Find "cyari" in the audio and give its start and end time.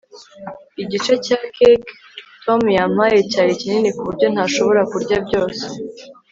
3.31-3.51